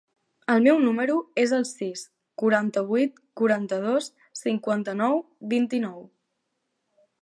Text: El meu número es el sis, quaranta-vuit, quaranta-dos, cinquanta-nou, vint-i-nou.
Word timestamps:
El 0.53 0.63
meu 0.67 0.79
número 0.85 1.17
es 1.43 1.53
el 1.57 1.65
sis, 1.73 2.03
quaranta-vuit, 2.43 3.23
quaranta-dos, 3.43 4.11
cinquanta-nou, 4.43 5.25
vint-i-nou. 5.57 6.07